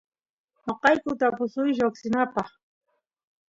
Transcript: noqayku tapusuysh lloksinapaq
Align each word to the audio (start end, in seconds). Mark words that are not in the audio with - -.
noqayku 0.65 1.11
tapusuysh 1.19 1.77
lloksinapaq 1.79 2.49